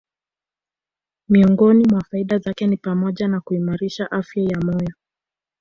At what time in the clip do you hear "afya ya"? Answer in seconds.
4.11-4.59